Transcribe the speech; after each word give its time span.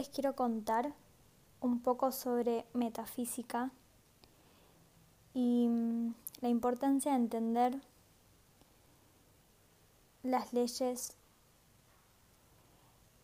les 0.00 0.08
quiero 0.08 0.34
contar 0.34 0.94
un 1.60 1.82
poco 1.82 2.10
sobre 2.10 2.64
metafísica 2.72 3.70
y 5.34 5.68
mm, 5.68 6.14
la 6.40 6.48
importancia 6.48 7.12
de 7.12 7.18
entender 7.18 7.82
las 10.22 10.54
leyes 10.54 11.18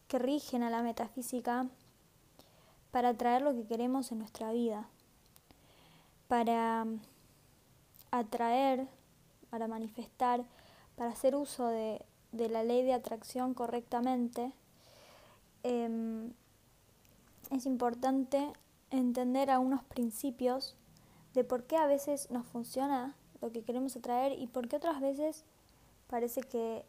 que 0.07 0.19
rigen 0.19 0.63
a 0.63 0.69
la 0.69 0.83
metafísica 0.83 1.67
para 2.91 3.09
atraer 3.09 3.41
lo 3.41 3.55
que 3.55 3.67
queremos 3.67 4.13
en 4.13 4.19
nuestra 4.19 4.53
vida, 4.53 4.87
para 6.29 6.85
mm, 6.85 7.01
atraer, 8.11 8.87
para 9.49 9.67
manifestar, 9.67 10.45
para 10.95 11.13
hacer 11.13 11.37
uso 11.37 11.69
de, 11.69 12.05
la 12.33 12.63
ley 12.65 12.83
de 12.83 12.93
atracción 12.93 13.55
correctamente 13.55 14.53
Em, 15.69 16.31
es 17.51 17.67
importante 17.67 18.53
entender 18.91 19.51
algunos 19.51 19.85
principios 19.85 20.77
de 21.35 21.45
por 21.45 21.65
qué 21.65 21.77
a 21.77 21.87
veces 21.87 22.31
nos 22.31 22.47
funciona 22.47 23.15
lo 23.41 23.53
que 23.53 23.63
queremos 23.63 23.97
atraer 23.97 24.33
y 24.39 24.47
por 24.47 24.69
qué 24.69 24.77
otras 24.77 25.01
veces 25.01 25.45
parece 26.07 26.41
que 26.41 26.85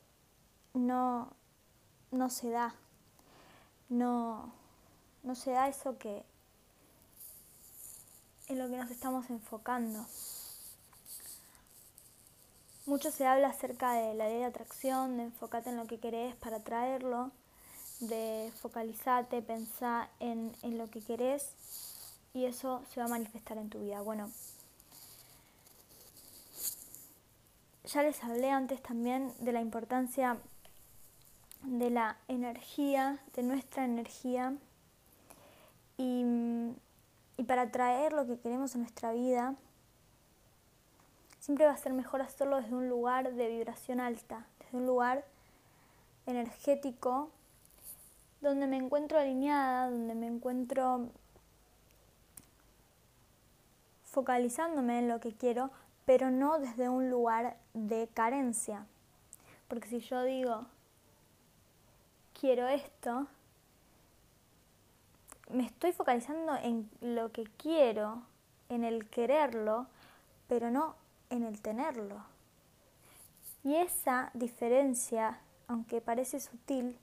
no, 0.74 1.34
no 2.12 2.30
se 2.30 2.50
da. 2.50 2.76
No, 3.90 4.52
no 5.24 5.36
se 5.36 5.52
da 5.52 5.68
eso 5.68 5.98
que 5.98 6.24
en 8.48 8.60
lo 8.60 8.70
que 8.70 8.78
nos 8.78 8.92
estamos 8.92 9.30
enfocando. 9.30 10.06
Mucho 12.86 13.12
se 13.12 13.26
habla 13.26 13.50
acerca 13.50 13.94
de 13.94 14.14
la 14.14 14.30
ley 14.30 14.40
de 14.40 14.46
atracción, 14.46 15.18
de 15.18 15.24
enfocarte 15.24 15.70
en 15.70 15.78
lo 15.78 15.88
que 15.88 16.00
querés 16.00 16.36
para 16.38 16.58
atraerlo 16.58 17.32
de 18.00 18.52
focalizarte, 18.62 19.42
pensar 19.42 20.10
en, 20.20 20.56
en 20.62 20.78
lo 20.78 20.88
que 20.88 21.02
querés 21.02 21.54
y 22.34 22.46
eso 22.46 22.84
se 22.94 23.00
va 23.00 23.08
a 23.08 23.10
manifestar 23.10 23.58
en 23.58 23.70
tu 23.70 23.80
vida. 23.80 24.02
Bueno, 24.02 24.30
ya 27.86 28.04
les 28.04 28.24
hablé 28.24 28.52
antes 28.52 28.82
también 28.82 29.34
de 29.40 29.52
la 29.52 29.62
importancia 29.62 30.38
de 31.64 31.90
la 31.90 32.18
energía, 32.28 33.20
de 33.36 33.44
nuestra 33.44 33.86
energía 33.86 34.56
y, 35.98 36.24
y 37.38 37.44
para 37.44 37.64
atraer 37.64 38.14
lo 38.14 38.28
que 38.28 38.38
queremos 38.40 38.76
en 38.76 38.82
nuestra 38.82 39.12
vida, 39.12 39.56
siempre 41.40 41.66
va 41.66 41.72
a 41.72 41.78
ser 41.78 41.94
mejor 41.94 42.22
hacerlo 42.22 42.58
desde 42.58 42.76
un 42.76 42.90
lugar 42.90 43.34
de 43.34 43.48
vibración 43.50 44.00
alta, 44.00 44.46
desde 44.60 44.78
un 44.78 44.86
lugar 44.86 45.26
energético 46.26 47.30
donde 48.42 48.68
me 48.68 48.78
encuentro 48.78 49.18
alineada, 49.18 49.90
donde 49.90 50.16
me 50.16 50.28
encuentro 50.28 51.10
focalizándome 54.04 55.00
en 55.00 55.10
lo 55.10 55.20
que 55.20 55.34
quiero, 55.34 55.72
pero 56.06 56.32
no 56.32 56.60
desde 56.60 56.90
un 56.90 57.10
lugar 57.10 57.58
de 57.74 58.08
carencia. 58.14 58.86
Porque 59.68 59.90
si 59.90 60.00
yo 60.00 60.24
digo, 60.24 60.66
quiero 62.40 62.68
esto, 62.68 63.28
me 65.50 65.66
estoy 65.66 65.92
focalizando 65.92 66.56
en 66.56 66.90
lo 67.02 67.32
que 67.32 67.44
quiero, 67.58 68.24
en 68.70 68.84
el 68.84 69.10
quererlo, 69.10 69.88
pero 70.48 70.72
no 70.72 70.96
en 71.30 71.44
el 71.44 71.62
tenerlo. 71.62 72.24
Y 73.64 73.76
esa 73.76 74.32
diferencia, 74.34 75.40
aunque 75.68 76.00
parece 76.00 76.40
sutil, 76.40 76.98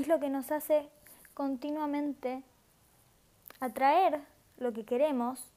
es 0.00 0.08
lo 0.08 0.18
que 0.18 0.30
nos 0.30 0.50
hace 0.50 0.88
continuamente 1.34 2.42
atraer 3.60 4.20
lo 4.56 4.72
que 4.72 4.84
queremos 4.84 5.52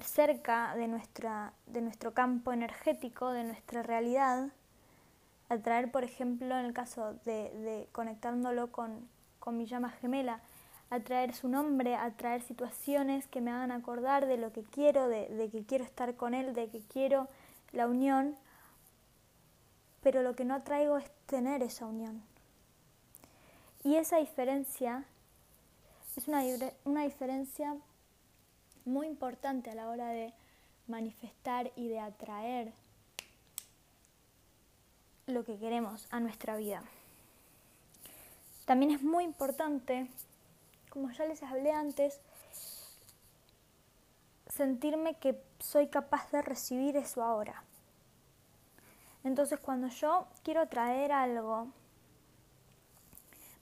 cerca 0.00 0.74
de, 0.74 0.88
nuestra, 0.88 1.52
de 1.66 1.82
nuestro 1.82 2.14
campo 2.14 2.52
energético, 2.52 3.30
de 3.30 3.44
nuestra 3.44 3.82
realidad, 3.82 4.48
atraer, 5.50 5.90
por 5.90 6.02
ejemplo, 6.02 6.58
en 6.58 6.64
el 6.64 6.72
caso 6.72 7.14
de, 7.24 7.88
conectándolo 7.92 8.72
con, 8.72 9.06
con 9.38 9.58
mi 9.58 9.66
llama 9.66 9.90
gemela, 9.90 10.40
atraer 10.88 11.34
su 11.34 11.48
nombre, 11.48 11.94
atraer 11.94 12.42
situaciones 12.42 13.26
que 13.26 13.42
me 13.42 13.50
hagan 13.50 13.70
acordar 13.70 14.26
de 14.26 14.38
lo 14.38 14.52
que 14.52 14.62
quiero, 14.62 15.08
de, 15.08 15.28
de, 15.28 15.50
que 15.50 15.64
quiero 15.64 15.84
estar 15.84 16.16
con 16.16 16.32
él, 16.32 16.54
de 16.54 16.68
que 16.70 16.80
quiero 16.80 17.28
la 17.72 17.86
unión, 17.86 18.34
pero 20.02 20.22
lo 20.22 20.34
que 20.34 20.44
no 20.44 20.54
atraigo 20.54 20.96
es 20.96 21.10
tener 21.26 21.62
esa 21.62 21.84
unión. 21.84 22.22
Y 23.84 23.96
esa 23.96 24.18
diferencia 24.18 25.04
es 26.16 26.28
una, 26.28 26.42
una 26.84 27.02
diferencia 27.02 27.76
muy 28.84 29.06
importante 29.06 29.70
a 29.70 29.74
la 29.74 29.88
hora 29.88 30.08
de 30.08 30.32
manifestar 30.86 31.72
y 31.76 31.88
de 31.88 32.00
atraer 32.00 32.72
lo 35.26 35.44
que 35.44 35.58
queremos 35.58 36.06
a 36.10 36.20
nuestra 36.20 36.56
vida. 36.56 36.82
También 38.64 38.92
es 38.92 39.02
muy 39.02 39.24
importante, 39.24 40.08
como 40.90 41.10
ya 41.10 41.24
les 41.24 41.42
hablé 41.42 41.72
antes, 41.72 42.20
sentirme 44.48 45.14
que 45.14 45.40
soy 45.58 45.88
capaz 45.88 46.30
de 46.30 46.42
recibir 46.42 46.96
eso 46.96 47.22
ahora. 47.22 47.64
Entonces 49.24 49.58
cuando 49.60 49.88
yo 49.88 50.26
quiero 50.42 50.60
atraer 50.60 51.12
algo 51.12 51.68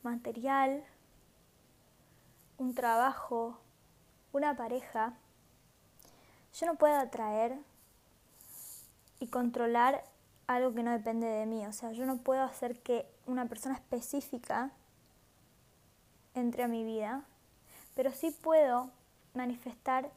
material, 0.03 0.84
un 2.59 2.75
trabajo, 2.75 3.59
una 4.33 4.56
pareja, 4.56 5.15
yo 6.55 6.66
no 6.66 6.75
puedo 6.77 6.94
atraer 6.94 7.59
y 9.19 9.28
controlar 9.28 10.03
algo 10.47 10.75
que 10.75 10.83
no 10.83 10.91
depende 10.91 11.27
de 11.27 11.47
mí. 11.47 11.66
O 11.66 11.72
sea, 11.72 11.93
yo 11.93 12.06
no 12.06 12.19
puedo 12.19 12.43
hacer 12.43 12.81
que 12.81 13.06
una 13.27 13.47
persona 13.47 13.77
específica 13.77 14.71
entre 16.34 16.65
a 16.65 16.69
mi 16.69 16.84
vida, 16.84 17.25
pero 17.94 18.12
sí 18.12 18.31
puedo 18.31 18.91
manifestar, 19.34 20.10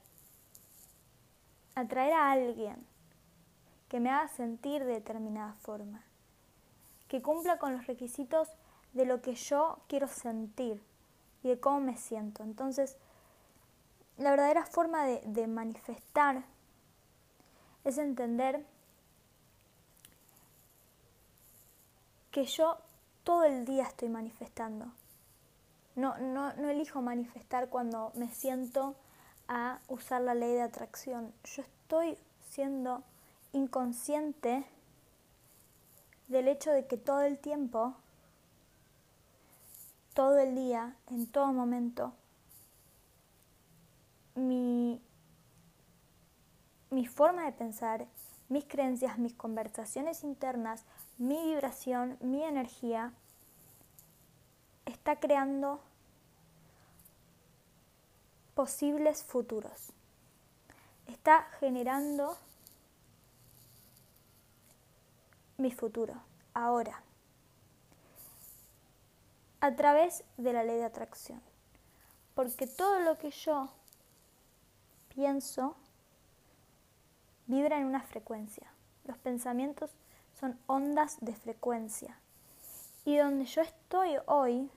atraer 1.76 2.14
a 2.14 2.32
alguien 2.32 2.86
que 3.90 4.00
me 4.00 4.10
haga 4.10 4.28
sentir 4.28 4.84
de 4.84 4.94
determinada 4.94 5.54
forma, 5.54 6.04
que 7.08 7.22
cumpla 7.22 7.58
con 7.58 7.74
los 7.74 7.86
requisitos 7.86 8.48
de 8.94 9.06
lo 9.06 9.22
que 9.22 9.36
yo 9.36 9.80
quiero 9.88 10.08
sentir 10.08 10.82
y 11.44 11.50
de 11.50 11.60
cómo 11.60 11.80
me 11.82 11.98
siento. 11.98 12.44
Entonces, 12.44 12.98
la 14.18 14.32
verdadera 14.32 14.66
forma 14.66 15.06
de, 15.06 15.48
manifestar 15.48 16.44
es 17.84 17.98
entender 17.98 18.66
que 22.32 22.46
yo 22.46 22.78
todo 23.24 23.44
el 23.44 23.66
día 23.66 23.84
estoy 23.84 24.10
manifestando. 24.10 24.92
No, 25.96 26.18
no, 26.18 26.54
no 26.54 26.70
elijo 26.70 27.02
manifestar 27.02 27.70
cuando 27.70 28.12
me 28.16 28.28
siento 28.30 28.96
a 29.48 29.80
usar 29.88 30.22
la 30.22 30.34
ley 30.34 30.54
de 30.54 30.62
atracción. 30.62 31.34
Yo 31.44 31.62
estoy 31.62 32.18
siendo 32.50 33.04
inconsciente 33.52 34.66
del 36.28 36.48
hecho 36.48 36.72
de 36.72 36.88
que 36.88 36.98
todo 36.98 37.22
el 37.22 37.38
tiempo 37.38 37.96
todo 40.14 40.38
el 40.40 40.56
día, 40.56 40.96
en 41.08 41.28
todo 41.28 41.52
momento, 41.52 42.14
mi, 44.36 45.02
mi 46.90 47.06
forma 47.08 47.46
de 47.46 47.52
pensar, 47.52 48.08
mis 48.50 48.66
creencias, 48.66 49.18
mis 49.18 49.34
conversaciones 49.34 50.24
internas, 50.24 50.86
mi 51.18 51.44
vibración, 51.46 52.18
mi 52.22 52.44
energía, 52.44 53.14
está 54.86 55.20
creando 55.20 55.82
posibles 58.54 59.24
futuros. 59.24 59.92
Está 61.08 61.48
generando 61.60 62.38
mi 65.58 65.72
futuro, 65.72 66.14
ahora 66.54 67.02
a 69.64 69.74
través 69.78 70.26
de 70.36 70.52
la 70.52 70.66
ley 70.66 70.76
de 70.76 70.84
atracción. 70.84 71.42
Porque 72.36 72.68
todo 72.68 73.00
lo 73.00 73.18
que 73.18 73.32
yo 73.32 73.70
pienso 75.16 75.78
vibra 77.48 77.78
en 77.78 77.86
una 77.86 78.02
frecuencia. 78.02 78.68
Los 79.06 79.18
pensamientos 79.20 79.92
son 80.38 80.60
ondas 80.68 81.16
de 81.22 81.34
frecuencia. 81.34 82.20
Y 83.06 83.16
donde 83.16 83.46
yo 83.46 83.62
estoy 83.62 84.18
hoy, 84.26 84.70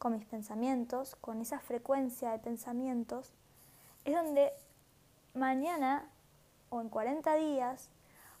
con 0.00 0.14
mis 0.14 0.26
pensamientos, 0.26 1.14
con 1.20 1.40
esa 1.40 1.60
frecuencia 1.60 2.32
de 2.32 2.40
pensamientos, 2.40 3.30
es 4.04 4.12
donde 4.12 4.52
mañana, 5.34 6.10
o 6.68 6.80
en 6.80 6.88
40 6.88 7.32
días, 7.36 7.90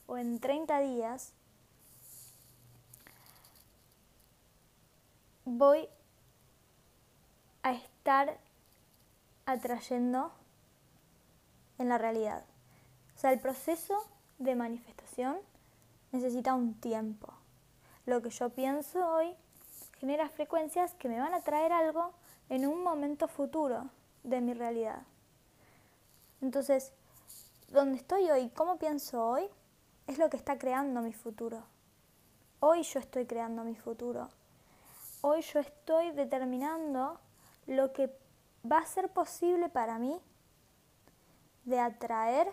o 0.08 0.18
en 0.18 0.40
30 0.40 0.80
días, 0.80 1.32
voy 5.44 5.88
estar 8.04 8.38
atrayendo 9.46 10.30
en 11.78 11.88
la 11.88 11.96
realidad. 11.96 12.44
O 13.16 13.18
sea, 13.18 13.32
el 13.32 13.40
proceso 13.40 13.94
de 14.38 14.54
manifestación 14.54 15.38
necesita 16.12 16.52
un 16.52 16.74
tiempo. 16.74 17.32
Lo 18.04 18.20
que 18.20 18.28
yo 18.28 18.50
pienso 18.50 19.08
hoy 19.08 19.34
genera 19.98 20.28
frecuencias 20.28 20.92
que 20.96 21.08
me 21.08 21.18
van 21.18 21.32
a 21.32 21.40
traer 21.40 21.72
algo 21.72 22.12
en 22.50 22.66
un 22.66 22.82
momento 22.82 23.26
futuro 23.26 23.88
de 24.22 24.42
mi 24.42 24.52
realidad. 24.52 25.02
Entonces, 26.42 26.92
donde 27.68 27.96
estoy 27.96 28.30
hoy, 28.30 28.50
cómo 28.50 28.76
pienso 28.76 29.26
hoy, 29.26 29.48
es 30.06 30.18
lo 30.18 30.28
que 30.28 30.36
está 30.36 30.58
creando 30.58 31.00
mi 31.00 31.14
futuro. 31.14 31.62
Hoy 32.60 32.82
yo 32.82 33.00
estoy 33.00 33.24
creando 33.24 33.64
mi 33.64 33.76
futuro. 33.76 34.28
Hoy 35.26 35.40
yo 35.40 35.60
estoy 35.60 36.10
determinando 36.10 37.18
lo 37.66 37.94
que 37.94 38.14
va 38.70 38.80
a 38.80 38.84
ser 38.84 39.08
posible 39.08 39.70
para 39.70 39.98
mí 39.98 40.20
de 41.64 41.80
atraer 41.80 42.52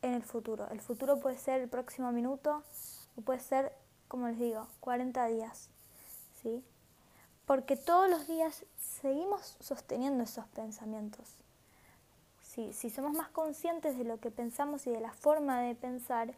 en 0.00 0.14
el 0.14 0.22
futuro. 0.22 0.66
El 0.70 0.80
futuro 0.80 1.20
puede 1.20 1.36
ser 1.36 1.60
el 1.60 1.68
próximo 1.68 2.10
minuto 2.10 2.62
o 3.18 3.20
puede 3.20 3.40
ser, 3.40 3.70
como 4.08 4.28
les 4.28 4.38
digo, 4.38 4.66
40 4.80 5.26
días. 5.26 5.68
¿sí? 6.40 6.64
Porque 7.44 7.76
todos 7.76 8.08
los 8.08 8.26
días 8.26 8.64
seguimos 8.78 9.58
sosteniendo 9.60 10.24
esos 10.24 10.46
pensamientos. 10.46 11.34
Si, 12.40 12.72
si 12.72 12.88
somos 12.88 13.12
más 13.12 13.28
conscientes 13.28 13.98
de 13.98 14.04
lo 14.04 14.20
que 14.20 14.30
pensamos 14.30 14.86
y 14.86 14.90
de 14.90 15.00
la 15.00 15.12
forma 15.12 15.60
de 15.60 15.74
pensar, 15.74 16.32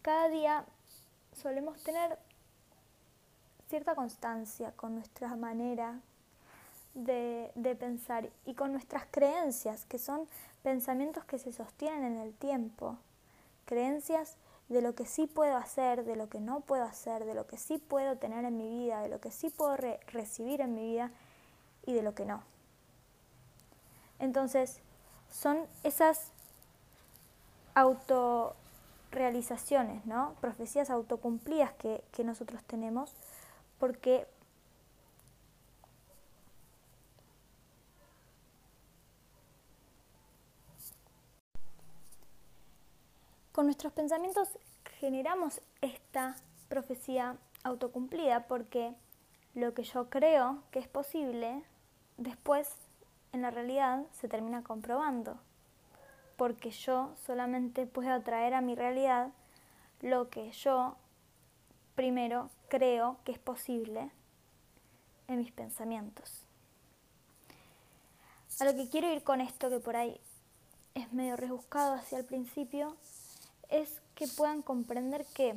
cada 0.00 0.30
día 0.30 0.64
solemos 1.34 1.82
tener 1.82 2.18
cierta 3.68 3.94
constancia 3.94 4.72
con 4.72 4.94
nuestra 4.94 5.34
manera 5.36 6.00
de, 6.94 7.50
de, 7.54 7.74
pensar 7.74 8.30
y 8.44 8.54
con 8.54 8.72
nuestras 8.72 9.04
creencias, 9.10 9.84
que 9.86 9.98
son 9.98 10.28
pensamientos 10.62 11.24
que 11.24 11.38
se 11.38 11.52
sostienen 11.52 12.04
en 12.04 12.18
el 12.18 12.34
tiempo, 12.34 12.98
creencias 13.64 14.36
de 14.68 14.80
lo 14.80 14.94
que 14.94 15.06
sí 15.06 15.26
puedo 15.26 15.56
hacer, 15.56 16.04
de 16.04 16.16
lo 16.16 16.28
que 16.28 16.40
no 16.40 16.60
puedo 16.60 16.84
hacer, 16.84 17.24
de 17.24 17.34
lo 17.34 17.46
que 17.46 17.58
sí 17.58 17.78
puedo 17.78 18.16
tener 18.16 18.44
en 18.44 18.56
mi 18.56 18.68
vida, 18.68 19.02
de 19.02 19.08
lo 19.08 19.20
que 19.20 19.30
sí 19.30 19.50
puedo 19.50 19.76
recibir 19.76 20.60
en 20.60 20.74
mi 20.74 20.82
vida 20.82 21.10
y 21.84 21.92
de 21.92 22.02
lo 22.02 22.14
que 22.14 22.24
no. 22.24 22.42
Entonces, 24.18 24.80
son 25.30 25.66
esas 25.82 26.30
autorrealizaciones, 27.74 30.06
¿no? 30.06 30.34
Profecías 30.40 30.90
autocumplidas 30.90 31.72
que, 31.74 32.02
que 32.12 32.24
nosotros 32.24 32.62
tenemos, 32.64 33.12
porque 33.84 34.26
con 43.52 43.66
nuestros 43.66 43.92
pensamientos 43.92 44.48
generamos 45.00 45.60
esta 45.82 46.34
profecía 46.70 47.36
autocumplida 47.62 48.46
porque 48.46 48.94
lo 49.54 49.74
que 49.74 49.82
yo 49.82 50.08
creo 50.08 50.62
que 50.70 50.78
es 50.78 50.88
posible, 50.88 51.62
después 52.16 52.74
en 53.32 53.42
la 53.42 53.50
realidad 53.50 54.06
se 54.12 54.28
termina 54.28 54.62
comprobando, 54.62 55.38
porque 56.38 56.70
yo 56.70 57.12
solamente 57.26 57.86
puedo 57.86 58.14
atraer 58.14 58.54
a 58.54 58.62
mi 58.62 58.76
realidad 58.76 59.28
lo 60.00 60.30
que 60.30 60.52
yo 60.52 60.96
primero 61.94 62.48
creo 62.74 63.18
que 63.22 63.30
es 63.30 63.38
posible 63.38 64.10
en 65.28 65.38
mis 65.38 65.52
pensamientos. 65.52 66.44
A 68.58 68.64
lo 68.64 68.74
que 68.74 68.88
quiero 68.88 69.12
ir 69.12 69.22
con 69.22 69.40
esto, 69.40 69.70
que 69.70 69.78
por 69.78 69.94
ahí 69.94 70.20
es 70.94 71.12
medio 71.12 71.36
rebuscado 71.36 71.94
hacia 71.94 72.18
el 72.18 72.24
principio, 72.24 72.96
es 73.68 74.02
que 74.16 74.26
puedan 74.26 74.60
comprender 74.60 75.24
que 75.26 75.54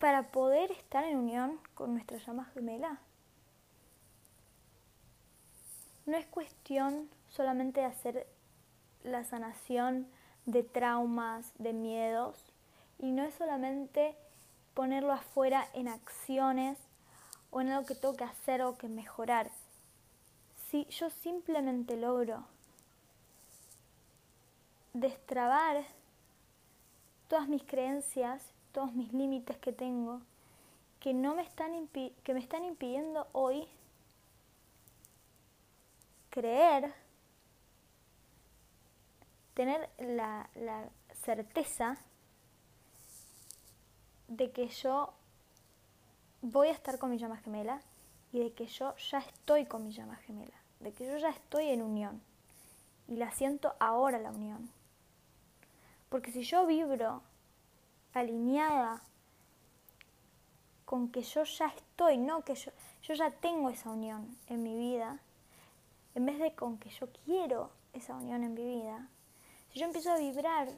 para 0.00 0.32
poder 0.32 0.72
estar 0.72 1.04
en 1.04 1.18
unión 1.18 1.60
con 1.74 1.92
nuestra 1.92 2.18
llama 2.18 2.46
gemela, 2.54 2.98
no 6.06 6.16
es 6.16 6.26
cuestión 6.26 7.08
solamente 7.28 7.80
de 7.80 7.86
hacer 7.86 8.26
la 9.04 9.22
sanación 9.22 10.08
de 10.44 10.64
traumas, 10.64 11.52
de 11.58 11.72
miedos, 11.72 12.52
y 12.98 13.12
no 13.12 13.22
es 13.22 13.34
solamente 13.34 14.16
ponerlo 14.74 15.12
afuera 15.12 15.68
en 15.74 15.88
acciones 15.88 16.78
o 17.50 17.60
en 17.60 17.68
algo 17.68 17.86
que 17.86 17.94
tengo 17.94 18.16
que 18.16 18.24
hacer 18.24 18.62
o 18.62 18.76
que 18.76 18.88
mejorar. 18.88 19.50
Si 20.70 20.84
yo 20.86 21.10
simplemente 21.10 21.96
logro 21.96 22.44
destrabar 24.92 25.84
todas 27.28 27.48
mis 27.48 27.62
creencias, 27.62 28.42
todos 28.72 28.92
mis 28.92 29.12
límites 29.12 29.58
que 29.58 29.72
tengo, 29.72 30.20
que, 31.00 31.14
no 31.14 31.34
me, 31.34 31.42
están 31.42 31.88
que 31.88 32.34
me 32.34 32.40
están 32.40 32.64
impidiendo 32.64 33.26
hoy 33.32 33.68
creer, 36.30 36.92
tener 39.54 39.88
la, 39.98 40.50
la 40.54 40.88
certeza 41.24 41.96
de 44.28 44.50
que 44.50 44.68
yo 44.68 45.12
voy 46.42 46.68
a 46.68 46.72
estar 46.72 46.98
con 46.98 47.10
mi 47.10 47.18
llama 47.18 47.36
gemela 47.38 47.80
y 48.32 48.40
de 48.40 48.52
que 48.52 48.66
yo 48.66 48.94
ya 48.96 49.18
estoy 49.18 49.66
con 49.66 49.84
mi 49.84 49.92
llama 49.92 50.16
gemela, 50.16 50.56
de 50.80 50.92
que 50.92 51.06
yo 51.06 51.16
ya 51.16 51.30
estoy 51.30 51.68
en 51.68 51.82
unión 51.82 52.20
y 53.08 53.16
la 53.16 53.30
siento 53.30 53.74
ahora 53.78 54.18
la 54.18 54.30
unión. 54.30 54.70
Porque 56.08 56.32
si 56.32 56.42
yo 56.42 56.66
vibro 56.66 57.22
alineada 58.14 59.02
con 60.84 61.10
que 61.10 61.22
yo 61.22 61.42
ya 61.44 61.66
estoy, 61.66 62.16
no 62.16 62.42
que 62.42 62.54
yo, 62.54 62.70
yo 63.02 63.14
ya 63.14 63.30
tengo 63.30 63.70
esa 63.70 63.90
unión 63.90 64.36
en 64.48 64.62
mi 64.62 64.76
vida, 64.76 65.18
en 66.14 66.26
vez 66.26 66.38
de 66.38 66.54
con 66.54 66.78
que 66.78 66.90
yo 66.90 67.08
quiero 67.24 67.70
esa 67.92 68.14
unión 68.14 68.44
en 68.44 68.54
mi 68.54 68.64
vida, 68.64 69.08
si 69.72 69.80
yo 69.80 69.86
empiezo 69.86 70.12
a 70.12 70.18
vibrar, 70.18 70.68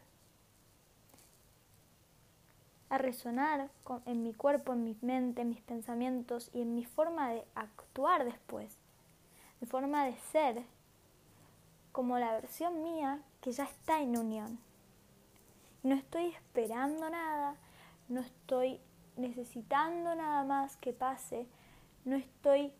a 2.91 2.99
resonar 2.99 3.71
en 4.07 4.23
mi 4.23 4.35
cuerpo, 4.35 4.73
en 4.73 4.85
mi 4.85 4.97
mente, 5.03 5.43
en 5.43 5.51
mis 5.51 5.61
pensamientos 5.61 6.51
y 6.53 6.63
en 6.63 6.75
mi 6.75 6.85
forma 6.85 7.31
de 7.31 7.45
actuar 7.55 8.25
después, 8.25 8.77
mi 9.61 9.67
forma 9.67 10.05
de 10.05 10.17
ser, 10.33 10.63
como 11.93 12.19
la 12.19 12.33
versión 12.33 12.83
mía 12.83 13.21
que 13.41 13.53
ya 13.53 13.65
está 13.65 14.01
en 14.01 14.17
unión. 14.17 14.59
No 15.83 15.95
estoy 15.95 16.27
esperando 16.27 17.11
nada, 17.11 17.57
no 18.09 18.21
estoy 18.21 18.81
necesitando 19.17 20.15
nada 20.15 20.45
más 20.45 20.77
que 20.77 20.93
pase, 20.93 21.47
no 22.05 22.17
estoy 22.17 22.73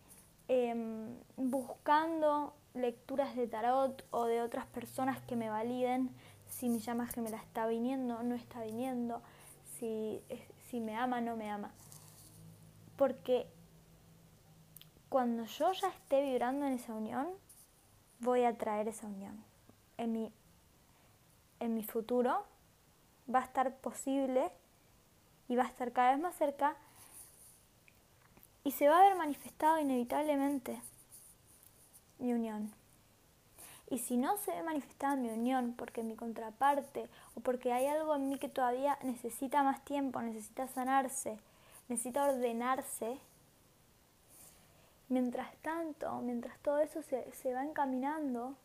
em, 0.49 1.17
buscando 1.37 2.55
lecturas 2.75 3.35
de 3.35 3.47
tarot 3.47 4.05
o 4.11 4.27
de 4.27 4.41
otras 4.41 4.67
personas 4.67 5.21
que 5.23 5.37
me 5.37 5.51
validen 5.51 6.11
si 6.49 6.69
mi 6.69 6.79
llama 6.79 7.07
gemela 7.07 7.37
está 7.37 7.67
viniendo, 7.67 8.23
no 8.23 8.35
está 8.35 8.63
viniendo, 8.63 9.23
si, 9.79 10.23
si 10.69 10.81
me 10.81 10.97
ama, 10.97 11.21
no 11.21 11.37
me 11.37 11.51
ama. 11.51 11.71
Porque 12.97 13.47
cuando 15.09 15.45
yo 15.45 15.73
ya 15.73 15.89
esté 15.89 16.23
vibrando 16.23 16.67
en 16.67 16.75
esa 16.75 16.93
unión, 16.93 17.29
voy 18.21 18.45
a 18.45 18.57
traer 18.57 18.89
esa 18.89 19.07
unión. 19.07 19.43
En 19.97 20.13
mi, 20.13 20.33
en 21.61 21.75
mi 21.75 21.83
futuro 21.83 22.45
va 23.33 23.41
a 23.41 23.45
estar 23.45 23.75
posible 23.77 24.51
y 25.49 25.57
va 25.57 25.65
a 25.65 25.69
estar 25.69 25.93
cada 25.93 26.13
vez 26.13 26.21
más 26.21 26.35
cerca 26.35 26.77
y 28.65 28.73
se 28.73 28.89
va 28.89 28.99
a 28.99 29.03
ver 29.03 29.17
manifestado 29.17 29.79
inevitablemente 29.79 30.81
mi 32.19 32.33
unión. 32.33 32.78
Y 33.91 33.99
si 33.99 34.17
no 34.17 34.37
se 34.37 34.53
ve 34.53 34.63
manifestada 34.63 35.17
mi 35.17 35.31
unión 35.31 35.75
porque 35.77 36.03
mi 36.03 36.15
contraparte 36.15 37.09
o 37.35 37.41
porque 37.41 37.73
hay 37.73 37.87
algo 37.87 38.15
en 38.17 38.29
mí 38.29 38.39
que 38.39 38.49
todavía 38.49 38.99
necesita 39.03 39.63
más 39.63 39.83
tiempo, 39.85 40.21
necesita 40.21 40.69
sanarse, 40.69 41.39
necesita 41.89 42.25
ordenarse, 42.25 43.19
mientras 45.09 45.57
tanto, 45.63 46.21
mientras 46.21 46.59
todo 46.59 46.81
eso 46.81 47.03
se, 47.03 47.33
se 47.33 47.55
va 47.55 47.65
encaminando 47.65 48.57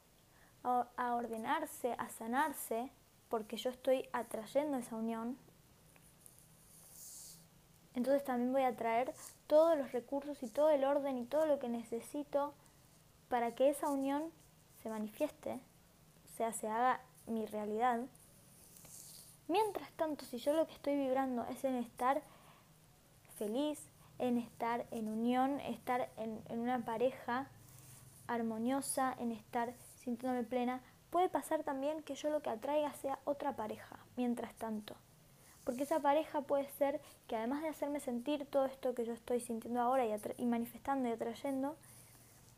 a, 0.64 1.16
ordenarse, 1.16 1.94
a 1.98 2.10
sanarse, 2.10 2.90
porque 3.30 3.58
yo 3.58 3.70
estoy 3.70 4.08
atrayendo 4.14 4.78
esa 4.78 4.96
unión, 4.96 5.38
entonces 7.96 8.24
también 8.24 8.54
voy 8.54 8.64
a 8.64 8.76
traer 8.76 9.14
todos 9.48 9.78
los 9.78 9.92
recursos 9.92 10.42
y 10.42 10.48
todo 10.48 10.70
el 10.70 10.84
orden 10.84 11.18
y 11.18 11.26
todo 11.26 11.46
lo 11.46 11.60
que 11.60 11.70
necesito 11.70 12.54
para 13.30 13.56
que 13.56 13.70
esa 13.70 13.90
unión 13.90 14.32
se 14.84 14.90
manifieste, 14.90 15.62
sea, 16.36 16.52
se 16.52 16.68
haga 16.68 17.00
mi 17.26 17.46
realidad. 17.46 18.02
Mientras 19.48 19.90
tanto, 19.94 20.26
si 20.26 20.38
yo 20.38 20.54
lo 20.54 20.68
que 20.68 20.74
estoy 20.74 20.96
vibrando 20.96 21.46
es 21.46 21.64
en 21.64 21.76
estar 21.76 22.22
feliz, 23.38 23.80
en 24.20 24.38
estar 24.38 24.86
en 24.92 25.08
unión, 25.08 25.60
estar 25.62 26.10
en, 26.18 26.42
en 26.50 26.60
una 26.60 26.84
pareja 26.84 27.48
armoniosa, 28.28 29.16
en 29.20 29.32
estar 29.32 29.74
sintiéndome 30.04 30.44
plena. 30.44 30.82
Puede 31.10 31.30
pasar 31.30 31.64
también 31.64 32.04
que 32.04 32.16
yo 32.16 32.30
lo 32.30 32.42
que 32.42 32.50
atraiga 32.50 32.94
sea 32.96 33.20
otra 33.26 33.56
pareja, 33.56 34.00
mientras 34.18 34.54
tanto. 34.56 34.96
Porque 35.64 35.84
esa 35.84 36.00
pareja 36.00 36.42
puede 36.42 36.68
ser 36.72 37.00
que 37.28 37.38
además 37.38 37.62
de 37.62 37.70
hacerme 37.70 38.00
sentir 38.00 38.46
todo 38.46 38.66
esto 38.66 38.94
que 38.94 39.06
yo 39.06 39.14
estoy 39.14 39.40
sintiendo 39.40 39.80
ahora 39.80 40.06
y, 40.06 40.14
y 40.38 40.46
manifestando 40.46 41.08
y 41.08 41.14
atrayendo, 41.14 41.78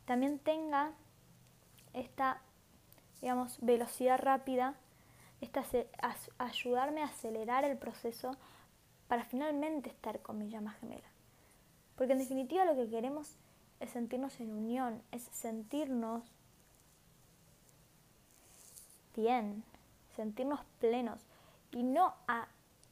también 0.06 0.38
tenga 0.38 0.92
esta, 1.96 2.40
digamos, 3.20 3.58
velocidad 3.60 4.18
rápida, 4.18 4.74
esta 5.40 5.64
ayudarme 6.38 7.02
a 7.02 7.06
acelerar 7.06 7.64
el 7.64 7.76
proceso 7.76 8.36
para 9.08 9.24
finalmente 9.24 9.90
estar 9.90 10.20
con 10.20 10.38
mi 10.38 10.48
llama 10.48 10.72
gemela. 10.72 11.08
Porque 11.96 12.12
en 12.12 12.18
definitiva 12.18 12.64
lo 12.64 12.76
que 12.76 12.88
queremos 12.88 13.36
es 13.80 13.90
sentirnos 13.90 14.38
en 14.40 14.52
unión, 14.52 15.02
es 15.10 15.22
sentirnos 15.32 16.22
bien, 19.14 19.64
sentirnos 20.14 20.60
plenos 20.78 21.20
y 21.72 21.82
no 21.82 22.14
a 22.28 22.48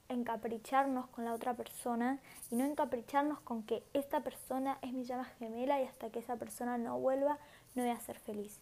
encapricharnos 0.08 1.06
con 1.08 1.24
la 1.24 1.32
otra 1.32 1.54
persona 1.54 2.18
y 2.50 2.56
no 2.56 2.64
encapricharnos 2.64 3.40
con 3.40 3.62
que 3.62 3.82
esta 3.92 4.20
persona 4.20 4.78
es 4.82 4.92
mi 4.92 5.04
llama 5.04 5.24
gemela 5.38 5.80
y 5.80 5.84
hasta 5.84 6.10
que 6.10 6.18
esa 6.18 6.36
persona 6.36 6.78
no 6.78 6.98
vuelva 6.98 7.38
no 7.74 7.82
voy 7.82 7.90
a 7.90 8.00
ser 8.00 8.18
feliz. 8.18 8.58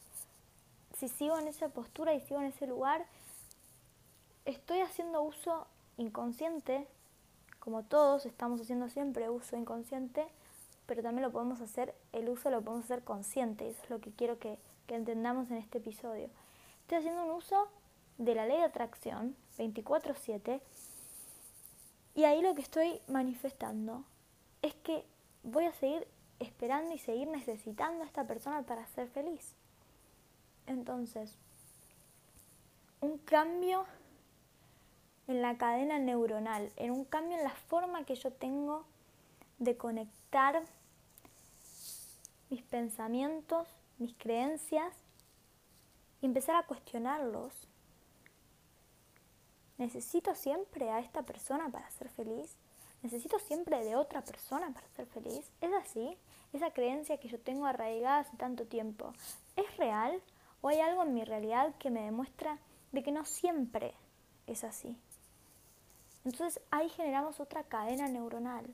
Si 1.02 1.08
sigo 1.08 1.36
en 1.36 1.48
esa 1.48 1.68
postura 1.68 2.14
y 2.14 2.20
sigo 2.20 2.38
en 2.38 2.46
ese 2.46 2.64
lugar, 2.64 3.04
estoy 4.44 4.82
haciendo 4.82 5.20
uso 5.20 5.66
inconsciente, 5.96 6.86
como 7.58 7.82
todos 7.82 8.24
estamos 8.24 8.60
haciendo 8.60 8.88
siempre 8.88 9.28
uso 9.28 9.56
inconsciente, 9.56 10.24
pero 10.86 11.02
también 11.02 11.24
lo 11.24 11.32
podemos 11.32 11.60
hacer, 11.60 11.92
el 12.12 12.28
uso 12.28 12.50
lo 12.50 12.62
podemos 12.62 12.84
hacer 12.84 13.02
consciente, 13.02 13.68
eso 13.68 13.82
es 13.82 13.90
lo 13.90 14.00
que 14.00 14.12
quiero 14.12 14.38
que, 14.38 14.60
que 14.86 14.94
entendamos 14.94 15.50
en 15.50 15.56
este 15.56 15.78
episodio. 15.78 16.30
Estoy 16.82 16.98
haciendo 16.98 17.24
un 17.24 17.32
uso 17.32 17.66
de 18.18 18.36
la 18.36 18.46
ley 18.46 18.58
de 18.58 18.62
atracción 18.62 19.34
24/7 19.58 20.60
y 22.14 22.22
ahí 22.22 22.42
lo 22.42 22.54
que 22.54 22.62
estoy 22.62 23.00
manifestando 23.08 24.04
es 24.62 24.76
que 24.76 25.04
voy 25.42 25.64
a 25.64 25.72
seguir 25.72 26.06
esperando 26.38 26.94
y 26.94 26.98
seguir 26.98 27.26
necesitando 27.26 28.04
a 28.04 28.06
esta 28.06 28.24
persona 28.24 28.62
para 28.62 28.86
ser 28.86 29.08
feliz. 29.08 29.56
Entonces, 30.72 31.36
un 33.00 33.18
cambio 33.18 33.84
en 35.28 35.42
la 35.42 35.56
cadena 35.56 35.98
neuronal, 35.98 36.72
en 36.76 36.90
un 36.90 37.04
cambio 37.04 37.38
en 37.38 37.44
la 37.44 37.50
forma 37.50 38.04
que 38.04 38.14
yo 38.14 38.32
tengo 38.32 38.84
de 39.58 39.76
conectar 39.76 40.62
mis 42.50 42.62
pensamientos, 42.62 43.68
mis 43.98 44.14
creencias 44.14 44.94
y 46.20 46.26
empezar 46.26 46.56
a 46.56 46.66
cuestionarlos 46.66 47.68
¿Necesito 49.82 50.36
siempre 50.36 50.90
a 50.90 51.00
esta 51.00 51.22
persona 51.22 51.68
para 51.68 51.90
ser 51.90 52.08
feliz? 52.10 52.54
¿Necesito 53.02 53.40
siempre 53.40 53.84
de 53.84 53.96
otra 53.96 54.22
persona 54.22 54.70
para 54.72 54.86
ser 54.90 55.06
feliz? 55.06 55.50
¿Es 55.60 55.72
así? 55.72 56.16
Esa 56.52 56.70
creencia 56.70 57.18
que 57.18 57.26
yo 57.26 57.40
tengo 57.40 57.66
arraigada 57.66 58.20
hace 58.20 58.36
tanto 58.36 58.64
tiempo, 58.64 59.12
¿es 59.56 59.76
real? 59.78 60.22
¿O 60.62 60.68
hay 60.68 60.80
algo 60.80 61.02
en 61.02 61.12
mi 61.12 61.24
realidad 61.24 61.74
que 61.78 61.90
me 61.90 62.02
demuestra 62.02 62.58
de 62.92 63.02
que 63.02 63.12
no 63.12 63.24
siempre 63.26 63.92
es 64.46 64.64
así? 64.64 64.96
Entonces 66.24 66.62
ahí 66.70 66.88
generamos 66.88 67.40
otra 67.40 67.64
cadena 67.64 68.08
neuronal, 68.08 68.64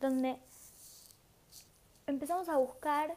donde 0.00 0.38
empezamos 2.06 2.48
a 2.48 2.56
buscar 2.56 3.14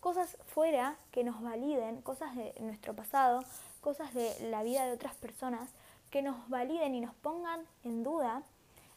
cosas 0.00 0.36
fuera 0.46 0.96
que 1.10 1.24
nos 1.24 1.42
validen, 1.42 2.02
cosas 2.02 2.36
de 2.36 2.54
nuestro 2.60 2.94
pasado, 2.94 3.42
cosas 3.80 4.12
de 4.14 4.50
la 4.50 4.62
vida 4.62 4.84
de 4.84 4.92
otras 4.92 5.14
personas, 5.14 5.70
que 6.10 6.22
nos 6.22 6.48
validen 6.48 6.94
y 6.94 7.00
nos 7.00 7.14
pongan 7.14 7.60
en 7.84 8.02
duda 8.02 8.42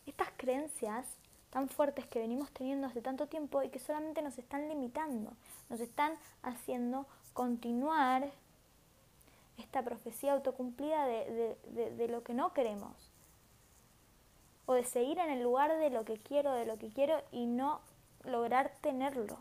estas 0.05 0.29
creencias 0.35 1.05
tan 1.49 1.69
fuertes 1.69 2.07
que 2.07 2.19
venimos 2.19 2.51
teniendo 2.51 2.87
hace 2.87 3.01
tanto 3.01 3.27
tiempo 3.27 3.61
y 3.63 3.69
que 3.69 3.79
solamente 3.79 4.21
nos 4.21 4.37
están 4.37 4.67
limitando, 4.67 5.31
nos 5.69 5.79
están 5.79 6.13
haciendo 6.41 7.05
continuar 7.33 8.31
esta 9.57 9.83
profecía 9.83 10.33
autocumplida 10.33 11.05
de, 11.05 11.57
de, 11.97 12.07
lo 12.07 12.23
que 12.23 12.33
no 12.33 12.53
queremos. 12.53 13.11
O 14.65 14.73
de 14.73 14.83
seguir 14.83 15.19
en 15.19 15.29
el 15.29 15.43
lugar 15.43 15.77
de 15.77 15.89
lo 15.89 16.05
que 16.05 16.17
quiero, 16.17 16.53
de 16.53 16.65
lo 16.65 16.77
que 16.77 16.89
quiero 16.89 17.21
y 17.31 17.45
no 17.45 17.81
lograr 18.23 18.71
tenerlo. 18.81 19.37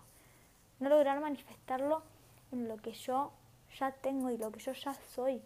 No 0.81 0.89
lograr 0.89 1.21
manifestarlo 1.21 2.03
en 2.51 2.69
lo 2.69 2.77
que 2.77 2.93
yo 2.93 3.33
ya 3.79 3.93
tengo 3.93 4.31
y 4.31 4.37
lo 4.37 4.51
que 4.51 4.61
yo 4.61 4.73
ya 4.73 4.95
soy. 5.15 5.43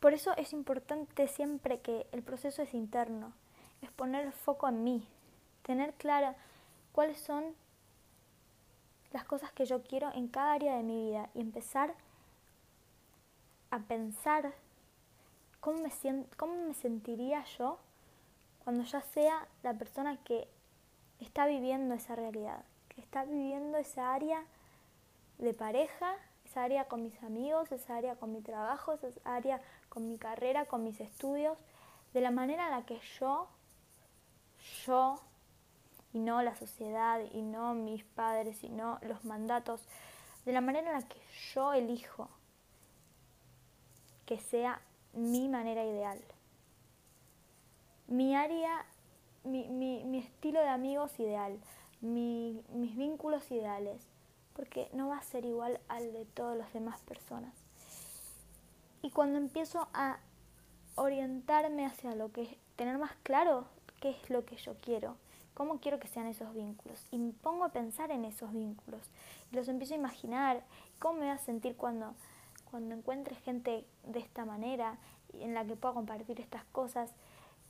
Por 0.00 0.14
eso 0.14 0.34
es 0.36 0.52
importante 0.52 1.28
siempre 1.28 1.80
que 1.80 2.06
el 2.12 2.22
proceso 2.22 2.62
es 2.62 2.72
interno, 2.72 3.32
es 3.82 3.90
poner 3.90 4.24
el 4.24 4.32
foco 4.32 4.68
en 4.68 4.82
mí, 4.82 5.06
tener 5.62 5.92
clara 5.94 6.36
cuáles 6.92 7.18
son 7.18 7.54
cosas 9.30 9.52
que 9.52 9.64
yo 9.64 9.84
quiero 9.84 10.10
en 10.12 10.26
cada 10.26 10.54
área 10.54 10.76
de 10.76 10.82
mi 10.82 11.10
vida 11.10 11.30
y 11.34 11.40
empezar 11.40 11.94
a 13.70 13.78
pensar 13.78 14.52
cómo 15.60 15.78
me, 15.82 15.92
cómo 16.36 16.66
me 16.66 16.74
sentiría 16.74 17.44
yo 17.56 17.78
cuando 18.64 18.82
ya 18.82 19.00
sea 19.02 19.46
la 19.62 19.74
persona 19.74 20.16
que 20.24 20.48
está 21.20 21.46
viviendo 21.46 21.94
esa 21.94 22.16
realidad, 22.16 22.64
que 22.88 23.00
está 23.00 23.24
viviendo 23.24 23.78
esa 23.78 24.12
área 24.12 24.44
de 25.38 25.54
pareja 25.54 26.16
esa 26.50 26.64
área 26.64 26.86
con 26.86 27.04
mis 27.04 27.22
amigos, 27.22 27.70
esa 27.70 27.96
área 27.96 28.16
con 28.16 28.32
mi 28.32 28.40
trabajo, 28.40 28.94
esa 28.94 29.08
área 29.24 29.60
con 29.88 30.08
mi 30.08 30.18
carrera, 30.18 30.64
con 30.64 30.82
mis 30.82 30.98
estudios, 31.00 31.56
de 32.12 32.20
la 32.20 32.32
manera 32.32 32.64
en 32.64 32.70
la 32.72 32.82
que 32.84 32.98
yo, 33.20 33.46
yo, 34.84 35.20
y 36.12 36.18
no 36.18 36.42
la 36.42 36.56
sociedad, 36.56 37.20
y 37.32 37.42
no 37.42 37.74
mis 37.74 38.04
padres, 38.04 38.62
y 38.64 38.68
no 38.68 38.98
los 39.02 39.24
mandatos, 39.24 39.80
de 40.44 40.52
la 40.52 40.60
manera 40.60 40.90
en 40.90 41.00
la 41.00 41.08
que 41.08 41.20
yo 41.54 41.72
elijo 41.72 42.28
que 44.26 44.38
sea 44.38 44.80
mi 45.12 45.48
manera 45.48 45.84
ideal. 45.84 46.20
Mi 48.06 48.34
área, 48.34 48.84
mi, 49.44 49.68
mi, 49.68 50.04
mi 50.04 50.18
estilo 50.18 50.60
de 50.60 50.68
amigos 50.68 51.18
ideal, 51.18 51.58
mi, 52.00 52.62
mis 52.72 52.96
vínculos 52.96 53.50
ideales, 53.50 54.06
porque 54.54 54.88
no 54.92 55.08
va 55.08 55.18
a 55.18 55.22
ser 55.22 55.44
igual 55.44 55.80
al 55.88 56.12
de 56.12 56.24
todas 56.24 56.56
las 56.56 56.72
demás 56.72 57.00
personas. 57.00 57.54
Y 59.02 59.10
cuando 59.10 59.38
empiezo 59.38 59.88
a 59.94 60.18
orientarme 60.94 61.86
hacia 61.86 62.14
lo 62.14 62.30
que 62.32 62.42
es, 62.42 62.56
tener 62.76 62.98
más 62.98 63.12
claro 63.22 63.66
qué 64.00 64.10
es 64.10 64.30
lo 64.30 64.44
que 64.44 64.56
yo 64.56 64.74
quiero, 64.80 65.16
cómo 65.60 65.78
quiero 65.78 66.00
que 66.00 66.08
sean 66.08 66.26
esos 66.26 66.54
vínculos, 66.54 67.04
y 67.10 67.18
me 67.18 67.34
pongo 67.34 67.64
a 67.66 67.68
pensar 67.68 68.10
en 68.10 68.24
esos 68.24 68.50
vínculos, 68.50 69.02
y 69.52 69.56
los 69.56 69.68
empiezo 69.68 69.92
a 69.92 69.98
imaginar, 69.98 70.64
cómo 70.98 71.18
me 71.18 71.26
voy 71.26 71.34
a 71.34 71.36
sentir 71.36 71.76
cuando, 71.76 72.14
cuando 72.70 72.94
encuentre 72.94 73.36
gente 73.36 73.84
de 74.04 74.20
esta 74.20 74.46
manera, 74.46 74.96
en 75.34 75.52
la 75.52 75.66
que 75.66 75.76
pueda 75.76 75.92
compartir 75.92 76.40
estas 76.40 76.64
cosas, 76.72 77.10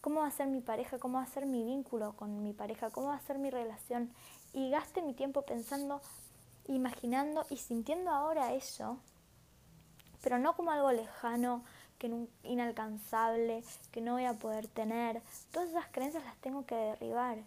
cómo 0.00 0.20
va 0.20 0.28
a 0.28 0.30
ser 0.30 0.46
mi 0.46 0.60
pareja, 0.60 1.00
cómo 1.00 1.18
va 1.18 1.24
a 1.24 1.26
ser 1.26 1.46
mi 1.46 1.64
vínculo 1.64 2.12
con 2.12 2.44
mi 2.44 2.52
pareja, 2.52 2.90
cómo 2.90 3.08
va 3.08 3.16
a 3.16 3.20
ser 3.22 3.40
mi 3.40 3.50
relación, 3.50 4.12
y 4.52 4.70
gaste 4.70 5.02
mi 5.02 5.12
tiempo 5.12 5.42
pensando 5.42 6.00
imaginando 6.68 7.44
y 7.50 7.56
sintiendo 7.56 8.12
ahora 8.12 8.54
eso, 8.54 8.98
pero 10.22 10.38
no 10.38 10.54
como 10.54 10.70
algo 10.70 10.92
lejano, 10.92 11.64
que 11.98 12.08
inalcanzable, 12.44 13.64
que 13.90 14.00
no 14.00 14.12
voy 14.12 14.26
a 14.26 14.34
poder 14.34 14.68
tener. 14.68 15.22
Todas 15.50 15.70
esas 15.70 15.88
creencias 15.88 16.24
las 16.24 16.36
tengo 16.36 16.64
que 16.64 16.76
derribar. 16.76 17.38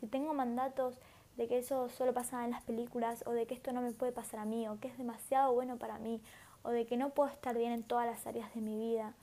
Si 0.00 0.06
tengo 0.06 0.34
mandatos 0.34 0.98
de 1.36 1.46
que 1.46 1.58
eso 1.58 1.88
solo 1.88 2.12
pasa 2.12 2.44
en 2.44 2.50
las 2.50 2.62
películas 2.62 3.22
o 3.26 3.30
de 3.30 3.46
que 3.46 3.54
esto 3.54 3.72
no 3.72 3.80
me 3.80 3.92
puede 3.92 4.12
pasar 4.12 4.40
a 4.40 4.44
mí 4.44 4.68
o 4.68 4.78
que 4.80 4.88
es 4.88 4.98
demasiado 4.98 5.52
bueno 5.52 5.76
para 5.76 5.98
mí 5.98 6.20
o 6.62 6.70
de 6.70 6.86
que 6.86 6.96
no 6.96 7.10
puedo 7.10 7.30
estar 7.30 7.56
bien 7.56 7.72
en 7.72 7.82
todas 7.84 8.06
las 8.06 8.26
áreas 8.26 8.52
de 8.54 8.60
mi 8.60 8.76
vida, 8.76 9.14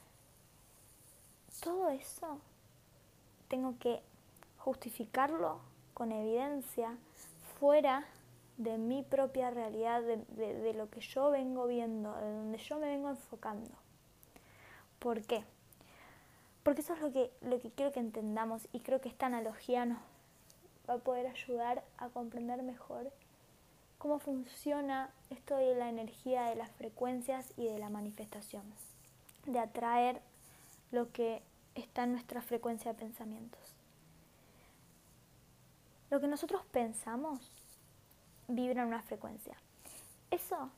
todo 1.61 1.89
eso 1.89 2.39
tengo 3.47 3.77
que 3.79 4.01
justificarlo 4.57 5.59
con 5.93 6.11
evidencia 6.11 6.97
fuera 7.59 8.05
de 8.57 8.77
mi 8.77 9.03
propia 9.03 9.49
realidad, 9.49 10.01
de, 10.01 10.73
lo 10.73 10.89
que 10.89 11.01
yo 11.01 11.29
vengo 11.29 11.67
viendo, 11.67 12.13
de 12.15 12.31
donde 12.31 12.57
yo 12.57 12.77
me 12.77 12.87
vengo 12.87 13.09
enfocando. 13.09 13.69
¿Por 14.99 15.21
qué? 15.21 15.43
Porque 16.63 16.81
eso 16.81 16.93
es 16.93 17.01
lo 17.01 17.11
que, 17.11 17.31
lo 17.41 17.59
que 17.59 17.71
quiero 17.71 17.91
que 17.91 17.99
entendamos 17.99 18.67
y 18.71 18.79
creo 18.79 19.01
que 19.01 19.09
esta 19.09 19.25
analogía 19.25 19.85
nos 19.85 19.99
va 20.89 20.95
a 20.95 20.99
poder 20.99 21.27
ayudar 21.27 21.83
a 21.97 22.09
comprender 22.09 22.61
mejor 22.63 23.11
cómo 23.97 24.19
funciona 24.19 25.09
esto 25.29 25.57
de 25.57 25.75
la 25.75 25.89
energía, 25.89 26.43
de 26.43 26.55
las 26.55 26.71
frecuencias 26.71 27.53
y 27.57 27.65
de 27.65 27.79
la 27.79 27.89
manifestación, 27.89 28.63
de 29.45 29.59
atraer 29.59 30.21
lo 30.91 31.11
que 31.11 31.41
está 31.75 32.03
en 32.03 32.11
nuestra 32.13 32.41
frecuencia 32.41 32.93
de 32.93 32.99
pensamientos. 32.99 33.75
lo 36.09 36.21
que 36.21 36.27
nosotros 36.27 36.61
pensamos 36.71 37.51
vibra 38.47 38.83
en 38.83 38.87
una 38.87 39.01
frecuencia. 39.01 39.55
Eso 40.31 40.69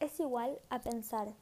es 0.00 0.18
igual 0.20 0.58
a 0.70 0.80
pensar 0.80 1.32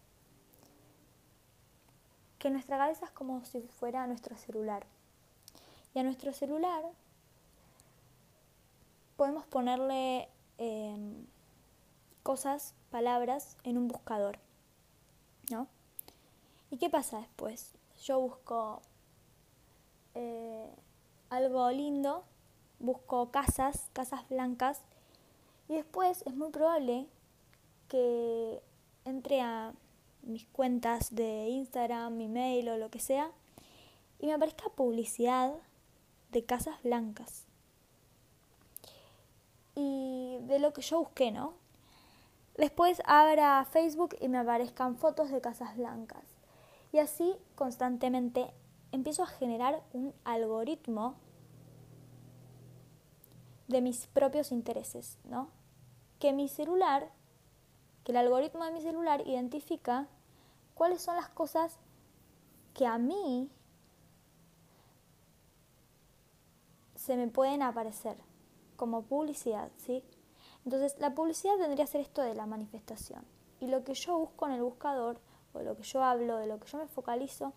que 2.38 2.50
nuestra 2.50 2.78
cabeza 2.78 3.06
es 3.06 3.10
como 3.12 3.44
si 3.44 3.60
fuera 3.62 4.06
nuestro 4.06 4.36
celular. 4.36 4.86
Y 5.94 5.98
a 5.98 6.02
nuestro 6.02 6.32
celular 6.32 6.84
podemos 9.16 9.46
ponerle 9.46 10.28
em, 10.58 11.26
cosas, 12.23 12.75
palabras 12.90 13.56
en 13.64 13.78
un 13.78 13.88
buscador. 13.88 14.38
¿No? 15.50 15.68
¿Y 16.70 16.78
qué 16.78 16.90
pasa 16.90 17.18
después? 17.18 17.73
Yo 18.02 18.20
busco 18.20 18.82
eh, 20.14 20.68
algo 21.30 21.70
lindo, 21.70 22.25
busco 22.78 23.30
casas, 23.30 23.88
casas 23.92 24.28
blancas, 24.28 24.82
y 25.68 25.75
después 25.75 26.23
es 26.26 26.35
muy 26.35 26.50
probable 26.50 27.06
que 27.88 28.61
entre 29.04 29.40
a 29.40 29.73
mis 30.23 30.46
cuentas 30.46 31.14
de 31.14 31.49
Instagram, 31.49 32.16
mi 32.16 32.28
mail 32.28 32.68
o 32.68 32.76
lo 32.76 32.90
que 32.90 32.99
sea, 32.99 33.30
y 34.18 34.26
me 34.26 34.35
aparezca 34.35 34.68
publicidad 34.70 35.54
de 36.32 36.44
casas 36.44 36.82
blancas. 36.82 37.45
Y 39.76 40.38
de 40.40 40.59
lo 40.59 40.73
que 40.73 40.83
yo 40.83 40.99
busqué, 40.99 41.30
¿no? 41.30 41.54
Después 42.56 43.00
abra 43.04 43.64
Facebook 43.66 44.16
y 44.21 44.28
me 44.28 44.38
aparezcan 44.38 44.97
fotos 44.97 45.30
de 45.30 45.40
casas 45.40 45.76
blancas. 45.76 46.25
Y 46.90 46.99
así 46.99 47.37
constantemente 47.54 48.52
empiezo 48.92 49.23
a 49.23 49.26
generar 49.26 49.83
un 49.92 50.14
algoritmo 50.25 51.14
de 53.68 53.83
mis 53.83 54.06
propios 54.06 54.52
intereses, 54.52 55.18
¿no? 55.25 55.50
Que 56.18 56.33
mi 56.33 56.49
celular, 56.49 57.11
que 58.04 58.12
el 58.12 58.18
algoritmo 58.18 58.64
de 58.64 58.73
mi 58.73 58.80
celular 58.80 59.26
identifica 59.26 60.09
cuáles 60.75 61.02
son 61.02 61.16
las 61.16 61.28
cosas 61.28 61.78
que 62.73 62.87
a 62.87 62.99
mí 62.99 63.50
se 66.95 67.16
me 67.16 67.28
pueden 67.28 67.62
aparecer 67.62 68.16
como 68.76 69.02
publicidad, 69.02 69.71
¿sí? 69.78 70.02
Entonces, 70.64 70.97
la 70.99 71.14
publicidad 71.14 71.56
tendría 71.59 71.85
que 71.85 71.90
ser 71.92 72.00
esto 72.00 72.23
de 72.23 72.35
la 72.35 72.47
manifestación. 72.47 73.25
Y 73.61 73.66
lo 73.68 73.85
que 73.85 73.95
yo 73.95 74.18
busco 74.18 74.47
en 74.47 74.52
el 74.52 74.62
buscador, 74.62 75.18
o 75.52 75.61
lo 75.61 75.76
que 75.76 75.83
yo 75.83 76.02
hablo, 76.02 76.37
de 76.37 76.47
lo 76.47 76.59
que 76.59 76.68
yo 76.68 76.78
me 76.78 76.88
focalizo, 76.88 77.52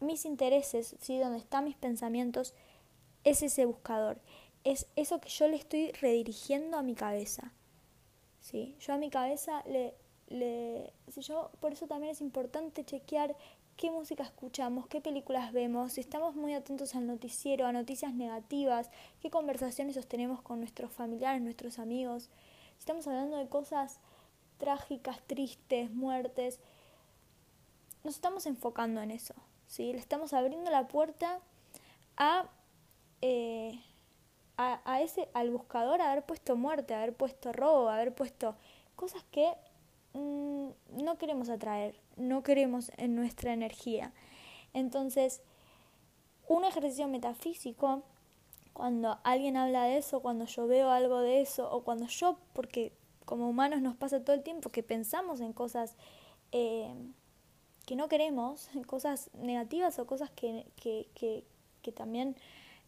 mis 0.00 0.24
intereses, 0.24 0.96
¿sí? 1.00 1.18
donde 1.18 1.38
están 1.38 1.64
mis 1.64 1.76
pensamientos, 1.76 2.54
es 3.24 3.42
ese 3.42 3.66
buscador. 3.66 4.18
Es 4.64 4.86
eso 4.96 5.20
que 5.20 5.28
yo 5.28 5.48
le 5.48 5.56
estoy 5.56 5.92
redirigiendo 5.92 6.76
a 6.76 6.82
mi 6.82 6.94
cabeza. 6.94 7.52
¿sí? 8.40 8.76
Yo 8.80 8.94
a 8.94 8.98
mi 8.98 9.10
cabeza 9.10 9.62
le, 9.66 9.94
le, 10.28 10.92
si 11.08 11.20
yo, 11.20 11.50
por 11.60 11.72
eso 11.72 11.86
también 11.86 12.12
es 12.12 12.20
importante 12.20 12.84
chequear 12.84 13.36
qué 13.82 13.90
música 13.90 14.22
escuchamos, 14.22 14.86
qué 14.86 15.00
películas 15.00 15.52
vemos, 15.52 15.94
si 15.94 16.00
estamos 16.00 16.36
muy 16.36 16.54
atentos 16.54 16.94
al 16.94 17.04
noticiero, 17.04 17.66
a 17.66 17.72
noticias 17.72 18.14
negativas, 18.14 18.92
qué 19.20 19.28
conversaciones 19.28 19.96
sostenemos 19.96 20.40
con 20.40 20.60
nuestros 20.60 20.92
familiares, 20.92 21.42
nuestros 21.42 21.80
amigos, 21.80 22.30
si 22.74 22.78
estamos 22.78 23.08
hablando 23.08 23.38
de 23.38 23.48
cosas 23.48 23.98
trágicas, 24.58 25.20
tristes, 25.26 25.90
muertes, 25.90 26.60
nos 28.04 28.14
estamos 28.14 28.46
enfocando 28.46 29.00
en 29.00 29.10
eso. 29.10 29.34
¿sí? 29.66 29.92
Le 29.92 29.98
estamos 29.98 30.32
abriendo 30.32 30.70
la 30.70 30.86
puerta 30.86 31.40
a, 32.16 32.48
eh, 33.20 33.80
a, 34.58 35.02
ese, 35.02 35.28
al 35.34 35.50
buscador 35.50 36.00
a 36.00 36.12
haber 36.12 36.24
puesto 36.24 36.54
muerte, 36.54 36.94
a 36.94 36.98
haber 36.98 37.16
puesto 37.16 37.52
robo, 37.52 37.88
a 37.88 37.96
haber 37.96 38.14
puesto 38.14 38.54
cosas 38.94 39.24
que 39.32 39.52
mm, 40.14 40.68
no 41.02 41.18
queremos 41.18 41.48
atraer, 41.48 41.94
no 42.16 42.42
queremos 42.42 42.90
en 42.96 43.14
nuestra 43.14 43.52
energía. 43.52 44.12
Entonces, 44.74 45.42
un 46.48 46.64
ejercicio 46.64 47.08
metafísico, 47.08 48.02
cuando 48.72 49.18
alguien 49.24 49.56
habla 49.56 49.84
de 49.84 49.98
eso, 49.98 50.20
cuando 50.20 50.46
yo 50.46 50.66
veo 50.66 50.90
algo 50.90 51.20
de 51.20 51.40
eso, 51.40 51.70
o 51.70 51.82
cuando 51.82 52.06
yo, 52.06 52.38
porque 52.52 52.92
como 53.24 53.48
humanos 53.48 53.80
nos 53.80 53.96
pasa 53.96 54.24
todo 54.24 54.34
el 54.34 54.42
tiempo 54.42 54.70
que 54.70 54.82
pensamos 54.82 55.40
en 55.40 55.52
cosas 55.52 55.96
eh, 56.52 56.92
que 57.86 57.96
no 57.96 58.08
queremos, 58.08 58.68
cosas 58.86 59.30
negativas 59.34 59.98
o 59.98 60.06
cosas 60.06 60.30
que, 60.30 60.66
que, 60.76 61.08
que, 61.14 61.44
que 61.82 61.92
también 61.92 62.36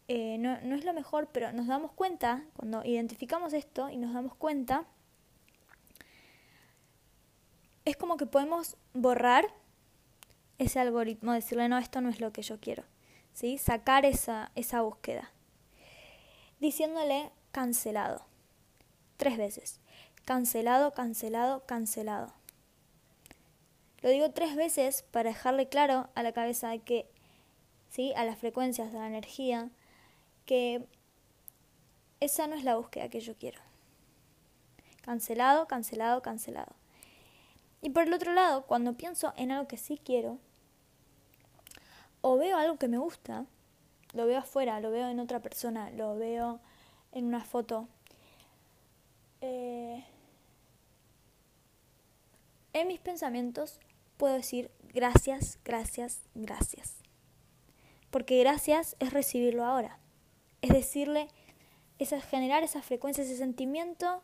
eh, 0.07 0.37
no, 0.37 0.59
no, 0.61 0.75
es 0.75 0.85
lo 0.85 0.93
mejor, 0.93 1.27
pero 1.31 1.51
nos 1.51 1.67
damos 1.67 1.91
cuenta, 1.91 2.45
cuando 2.55 2.83
identificamos 2.83 3.53
esto 3.53 3.89
y 3.89 3.97
nos 3.97 4.13
damos 4.13 4.35
cuenta, 4.35 4.85
es 7.85 7.95
como 7.95 8.17
que 8.17 8.25
podemos 8.25 8.75
borrar 8.93 9.47
ese 10.57 10.79
algoritmo, 10.79 11.33
decirle, 11.33 11.69
no, 11.69 11.77
esto 11.77 12.01
no 12.01 12.09
es 12.09 12.19
lo 12.19 12.31
que 12.31 12.41
yo 12.41 12.59
quiero, 12.59 12.83
¿sí? 13.33 13.57
sacar 13.57 14.05
esa, 14.05 14.51
esa 14.55 14.81
búsqueda, 14.81 15.31
diciéndole 16.59 17.31
cancelado, 17.51 18.25
tres 19.17 19.37
veces, 19.37 19.79
cancelado, 20.25 20.93
cancelado, 20.93 21.65
cancelado. 21.65 22.33
Lo 24.01 24.09
digo 24.09 24.31
tres 24.31 24.55
veces 24.55 25.03
para 25.11 25.29
dejarle 25.29 25.67
claro 25.67 26.09
a 26.15 26.23
la 26.23 26.31
cabeza 26.31 26.77
que, 26.77 27.09
¿sí? 27.89 28.13
a 28.15 28.23
las 28.23 28.37
frecuencias 28.37 28.91
de 28.91 28.99
la 28.99 29.07
energía, 29.07 29.69
que 30.45 30.85
esa 32.19 32.47
no 32.47 32.55
es 32.55 32.63
la 32.63 32.75
búsqueda 32.75 33.09
que 33.09 33.19
yo 33.19 33.35
quiero. 33.35 33.59
Cancelado, 35.01 35.67
cancelado, 35.67 36.21
cancelado. 36.21 36.75
Y 37.85 37.91
por 37.91 38.01
el 38.01 38.13
otro 38.15 38.33
lado, 38.33 38.65
cuando 38.65 38.97
pienso 38.97 39.31
en 39.37 39.51
algo 39.51 39.67
que 39.67 39.77
sí 39.77 40.01
quiero, 40.03 40.39
o 42.21 42.35
veo 42.35 42.57
algo 42.57 42.77
que 42.77 42.87
me 42.87 42.97
gusta, 42.97 43.45
lo 44.13 44.25
veo 44.25 44.39
afuera, 44.39 44.79
lo 44.79 44.89
veo 44.89 45.07
en 45.07 45.19
otra 45.19 45.39
persona, 45.39 45.91
lo 45.91 46.17
veo 46.17 46.59
en 47.11 47.25
una 47.25 47.43
foto, 47.43 47.87
eh, 49.41 50.03
en 52.73 52.87
mis 52.87 52.99
pensamientos 52.99 53.79
puedo 54.17 54.33
decir 54.33 54.71
gracias, 54.91 55.59
gracias, 55.63 56.23
gracias. 56.33 56.95
Porque 58.09 58.39
gracias 58.39 58.95
es 58.97 59.13
recibirlo 59.13 59.63
ahora. 59.63 59.99
Es 60.63 60.71
decirle, 60.71 61.27
es 61.99 62.09
generar 62.31 62.63
esa 62.63 62.81
frecuencia, 62.81 63.23
ese 63.23 63.37
sentimiento 63.37 64.23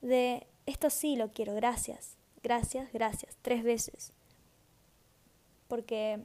de 0.00 0.48
esto 0.66 0.90
sí 0.90 1.14
lo 1.14 1.32
quiero, 1.32 1.54
gracias, 1.54 2.15
gracias, 2.46 2.92
gracias, 2.92 3.36
tres 3.42 3.64
veces. 3.64 4.12
Porque 5.66 6.20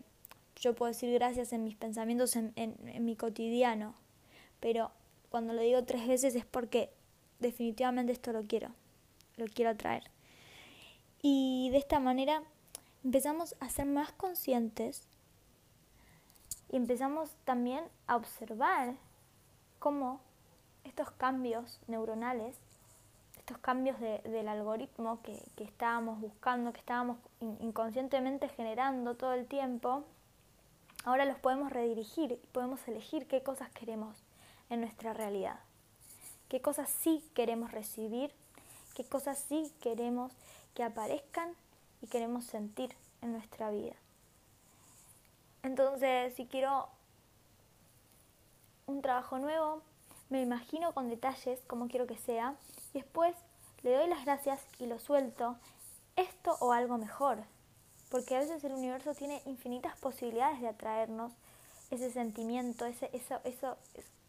yo 0.55 0.75
puedo 0.75 0.91
decir 0.91 1.11
gracias 1.11 1.51
en 1.51 1.63
mis 1.63 1.75
pensamientos, 1.75 2.35
en, 2.35 2.53
mi 2.99 3.15
cotidiano, 3.15 3.95
pero 4.59 4.91
cuando 5.31 5.53
lo 5.53 5.63
digo 5.63 5.83
tres 5.83 6.07
veces 6.07 6.35
es 6.35 6.45
porque 6.45 6.91
definitivamente 7.39 8.11
esto 8.11 8.33
lo 8.33 8.43
quiero, 8.43 8.69
lo 9.37 9.47
quiero 9.47 9.75
traer. 9.75 10.11
Y 11.23 11.69
de 11.71 11.79
esta 11.79 11.99
manera 11.99 12.43
empezamos 13.03 13.55
a 13.59 13.69
ser 13.69 13.87
más 13.87 14.11
conscientes 14.11 15.07
y 16.69 16.75
empezamos 16.75 17.31
también 17.45 17.83
a 18.05 18.15
observar 18.15 18.93
cómo 19.79 20.21
estos 20.83 21.09
cambios 21.09 21.79
neuronales, 21.87 22.59
estos 23.51 23.61
cambios 23.61 23.99
del 23.99 24.47
algoritmo 24.47 25.21
que, 25.23 25.37
que, 25.57 25.65
estábamos 25.65 26.21
buscando, 26.21 26.71
que 26.71 26.79
estábamos 26.79 27.17
inconscientemente 27.59 28.47
generando 28.47 29.15
todo 29.15 29.33
el 29.33 29.45
tiempo, 29.45 30.05
ahora 31.03 31.25
los 31.25 31.37
podemos 31.37 31.69
redirigir 31.69 32.31
y 32.31 32.47
podemos 32.53 32.87
elegir 32.87 33.27
qué 33.27 33.43
cosas 33.43 33.69
queremos 33.71 34.15
en 34.69 34.79
nuestra 34.79 35.13
realidad, 35.13 35.59
qué 36.47 36.61
cosas 36.61 36.89
sí 36.89 37.29
queremos 37.33 37.73
recibir, 37.73 38.31
qué 38.95 39.03
cosas 39.03 39.37
sí 39.37 39.69
queremos 39.81 40.31
que 40.73 40.83
aparezcan 40.83 41.51
y 42.01 42.07
queremos 42.07 42.45
sentir 42.45 42.95
en 43.21 43.33
nuestra 43.33 43.69
vida. 43.69 43.95
Entonces, 45.61 46.33
si 46.35 46.45
quiero 46.45 46.87
un 48.85 49.01
trabajo 49.01 49.39
nuevo, 49.39 49.81
me 50.29 50.41
imagino 50.41 50.93
con 50.93 51.09
detalles 51.09 51.59
cómo 51.67 51.89
quiero 51.89 52.07
que 52.07 52.17
sea 52.17 52.55
después 52.93 53.35
le 53.83 53.95
doy 53.95 54.07
las 54.07 54.25
gracias 54.25 54.61
y 54.79 54.85
lo 54.85 54.99
suelto, 54.99 55.57
esto 56.15 56.57
o 56.59 56.73
algo 56.73 56.97
mejor, 56.97 57.39
porque 58.09 58.35
a 58.35 58.39
veces 58.39 58.63
el 58.63 58.73
universo 58.73 59.13
tiene 59.13 59.41
infinitas 59.45 59.97
posibilidades 59.97 60.61
de 60.61 60.67
atraernos 60.67 61.31
ese 61.89 62.11
sentimiento, 62.11 62.85
ese, 62.85 63.09
eso, 63.13 63.39
eso, 63.43 63.77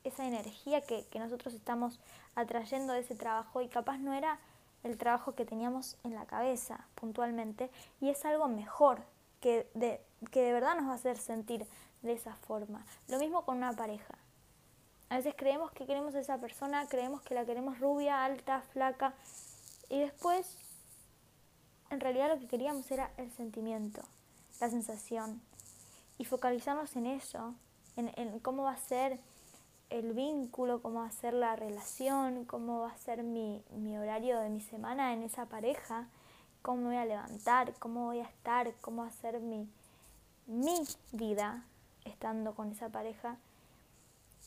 esa 0.05 0.27
energía 0.27 0.81
que, 0.81 1.05
que 1.07 1.19
nosotros 1.19 1.55
estamos 1.55 2.01
atrayendo 2.35 2.93
de 2.93 3.01
ese 3.01 3.15
trabajo 3.15 3.61
y 3.61 3.69
capaz 3.69 3.99
no 3.99 4.15
era 4.15 4.39
el 4.83 4.99
trabajo 4.99 5.35
que 5.35 5.45
teníamos 5.45 5.97
en 6.05 6.15
la 6.15 6.27
cabeza 6.27 6.87
puntualmente 6.95 7.71
y 8.01 8.11
es 8.11 8.25
algo 8.25 8.49
mejor 8.49 9.03
que 9.41 9.69
de, 9.75 10.01
que 10.31 10.43
de 10.43 10.53
verdad 10.53 10.77
nos 10.77 10.87
va 10.87 10.93
a 10.93 10.97
hacer 10.97 11.19
sentir 11.19 11.67
de 12.03 12.13
esa 12.13 12.35
forma. 12.35 12.85
Lo 13.09 13.19
mismo 13.19 13.45
con 13.45 13.57
una 13.59 13.73
pareja. 13.73 14.15
A 15.13 15.17
veces 15.17 15.35
creemos 15.37 15.71
que 15.73 15.85
queremos 15.85 16.15
a 16.15 16.21
esa 16.21 16.39
persona, 16.39 16.87
creemos 16.89 17.21
que 17.21 17.35
la 17.35 17.45
queremos 17.45 17.79
rubia, 17.79 18.25
alta, 18.25 18.63
flaca, 18.73 19.13
y 19.91 19.99
después 19.99 20.57
en 21.91 22.01
realidad 22.01 22.31
lo 22.31 22.41
que 22.41 22.49
queríamos 22.49 22.91
era 22.91 23.11
el 23.19 23.31
sentimiento, 23.31 24.01
la 24.59 24.71
sensación, 24.71 25.43
y 26.17 26.25
focalizarnos 26.25 26.97
en 26.97 27.05
eso, 27.05 27.55
en, 27.97 28.39
cómo 28.39 28.63
va 28.63 28.73
a 28.73 28.79
ser 28.79 29.21
el 29.91 30.15
vínculo, 30.15 30.81
cómo 30.81 31.01
va 31.01 31.09
a 31.09 31.13
ser 31.13 31.35
la 31.35 31.57
relación, 31.57 32.47
cómo 32.47 32.81
va 32.81 32.93
a 32.93 32.97
ser 32.97 33.23
mi, 33.23 33.63
mi 33.71 33.99
horario 33.99 34.41
de 34.41 34.49
mi 34.49 34.63
semana 34.63 35.13
en 35.13 35.25
esa 35.25 35.45
pareja, 35.45 36.09
cómo 36.63 36.79
me 36.79 36.87
voy 36.87 36.97
a 36.97 37.05
levantar, 37.05 37.75
cómo 37.81 38.07
voy 38.07 38.21
a 38.21 38.25
estar, 38.25 38.73
cómo 38.81 39.03
va 39.03 39.09
a 39.09 39.13
ser 39.13 39.41
mi, 39.41 39.69
mi 40.47 40.81
vida 41.13 41.67
estando 42.07 42.55
con 42.55 42.73
esa 42.73 42.89
pareja 42.89 43.37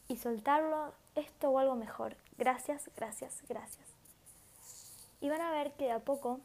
y 0.07 0.17
soltarlo 0.17 0.93
esto 1.15 1.49
o 1.49 1.59
algo 1.59 1.75
mejor. 1.75 2.15
Gracias, 2.37 2.89
gracias, 2.95 3.41
gracias. 3.47 3.85
Y 5.21 5.29
van 5.29 5.41
a 5.41 5.51
ver 5.51 5.73
que 5.73 5.85
de 5.85 5.91
a 5.91 5.99
poco 5.99 6.39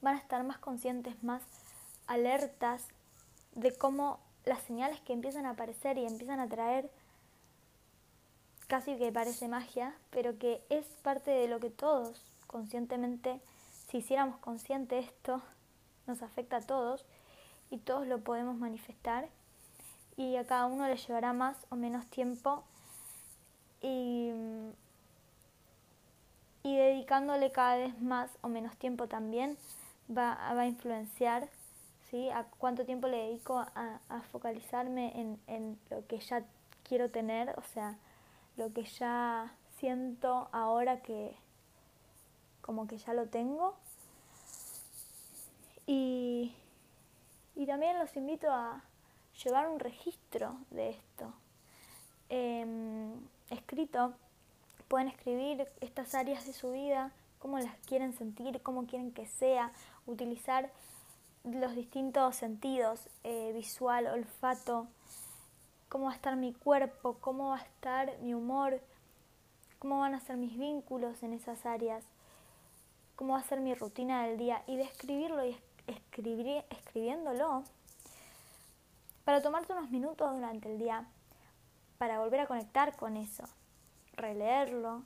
van 0.00 0.16
a 0.16 0.18
estar 0.18 0.44
más 0.44 0.58
conscientes, 0.58 1.22
más 1.22 1.42
alertas 2.06 2.86
de 3.54 3.74
cómo 3.76 4.20
las 4.44 4.62
señales 4.62 5.00
que 5.00 5.12
empiezan 5.12 5.46
a 5.46 5.50
aparecer 5.50 5.96
y 5.96 6.06
empiezan 6.06 6.40
a 6.40 6.48
traer 6.48 6.90
casi 8.66 8.96
que 8.96 9.12
parece 9.12 9.48
magia, 9.48 9.94
pero 10.10 10.38
que 10.38 10.62
es 10.68 10.84
parte 11.02 11.30
de 11.30 11.48
lo 11.48 11.60
que 11.60 11.70
todos 11.70 12.22
conscientemente, 12.46 13.40
si 13.88 13.98
hiciéramos 13.98 14.38
consciente 14.38 14.98
esto, 14.98 15.42
nos 16.06 16.22
afecta 16.22 16.58
a 16.58 16.60
todos 16.60 17.04
y 17.70 17.78
todos 17.78 18.06
lo 18.06 18.20
podemos 18.20 18.56
manifestar 18.56 19.28
y 20.16 20.36
a 20.36 20.46
cada 20.46 20.66
uno 20.66 20.86
le 20.86 20.96
llevará 20.96 21.32
más 21.32 21.56
o 21.70 21.76
menos 21.76 22.06
tiempo 22.06 22.64
y, 23.80 24.30
y 26.62 26.76
dedicándole 26.76 27.52
cada 27.52 27.76
vez 27.76 28.00
más 28.00 28.30
o 28.42 28.48
menos 28.48 28.76
tiempo 28.76 29.08
también 29.08 29.56
va, 30.08 30.34
va 30.54 30.62
a 30.62 30.66
influenciar 30.66 31.48
¿sí? 32.10 32.30
a 32.30 32.44
cuánto 32.58 32.84
tiempo 32.84 33.08
le 33.08 33.16
dedico 33.16 33.58
a, 33.58 34.00
a 34.08 34.20
focalizarme 34.32 35.20
en, 35.20 35.40
en 35.46 35.78
lo 35.90 36.06
que 36.06 36.18
ya 36.18 36.44
quiero 36.84 37.10
tener, 37.10 37.54
o 37.58 37.62
sea, 37.72 37.96
lo 38.56 38.72
que 38.72 38.84
ya 38.84 39.52
siento 39.78 40.48
ahora 40.52 41.00
que 41.00 41.36
como 42.64 42.86
que 42.86 42.96
ya 42.96 43.12
lo 43.12 43.26
tengo. 43.26 43.74
Y, 45.86 46.54
y 47.54 47.66
también 47.66 47.98
los 47.98 48.16
invito 48.16 48.50
a, 48.50 48.82
llevar 49.42 49.68
un 49.68 49.80
registro 49.80 50.56
de 50.70 50.90
esto. 50.90 51.32
Em, 52.28 53.12
escrito, 53.50 54.14
pueden 54.88 55.08
escribir 55.08 55.66
estas 55.80 56.14
áreas 56.14 56.46
de 56.46 56.52
su 56.52 56.72
vida, 56.72 57.12
cómo 57.38 57.58
las 57.58 57.76
quieren 57.86 58.12
sentir, 58.12 58.62
cómo 58.62 58.86
quieren 58.86 59.12
que 59.12 59.26
sea, 59.26 59.72
utilizar 60.06 60.70
los 61.44 61.74
distintos 61.74 62.36
sentidos, 62.36 63.08
eh, 63.22 63.52
visual, 63.52 64.06
olfato, 64.06 64.86
cómo 65.88 66.06
va 66.06 66.12
a 66.12 66.14
estar 66.14 66.36
mi 66.36 66.54
cuerpo, 66.54 67.18
cómo 67.20 67.50
va 67.50 67.56
a 67.56 67.62
estar 67.62 68.18
mi 68.20 68.34
humor, 68.34 68.80
cómo 69.78 70.00
van 70.00 70.14
a 70.14 70.20
ser 70.20 70.38
mis 70.38 70.56
vínculos 70.56 71.22
en 71.22 71.34
esas 71.34 71.66
áreas, 71.66 72.04
cómo 73.16 73.34
va 73.34 73.40
a 73.40 73.44
ser 73.44 73.60
mi 73.60 73.74
rutina 73.74 74.26
del 74.26 74.38
día 74.38 74.62
y 74.66 74.76
describirlo 74.76 75.44
y 75.44 75.56
escribir, 75.86 76.64
escribiéndolo 76.70 77.64
para 79.24 79.42
tomarte 79.42 79.72
unos 79.72 79.90
minutos 79.90 80.32
durante 80.32 80.70
el 80.70 80.78
día 80.78 81.06
para 81.98 82.18
volver 82.18 82.40
a 82.40 82.46
conectar 82.46 82.96
con 82.96 83.16
eso, 83.16 83.44
releerlo, 84.12 85.02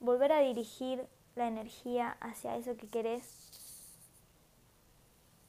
volver 0.00 0.32
a 0.32 0.40
dirigir 0.40 1.06
la 1.34 1.48
energía 1.48 2.16
hacia 2.20 2.56
eso 2.56 2.76
que 2.76 2.88
querés, 2.88 3.26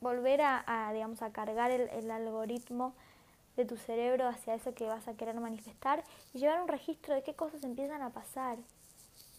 volver 0.02 0.42
a, 0.42 0.92
digamos, 0.94 1.22
a 1.22 1.32
cargar 1.32 1.72
el, 1.72 1.90
el, 1.90 2.12
algoritmo 2.12 2.94
de 3.56 3.66
tu 3.66 3.78
cerebro 3.78 4.28
hacia 4.28 4.56
eso 4.56 4.74
que 4.74 4.88
vas 4.88 5.08
a 5.08 5.16
querer 5.16 5.40
manifestar 5.40 6.04
y 6.34 6.40
llevar 6.40 6.62
un 6.62 6.68
registro 6.68 7.16
de 7.16 7.24
qué 7.24 7.36
cosas 7.36 7.64
empiezan 7.64 8.02
a 8.02 8.10
pasar, 8.10 8.58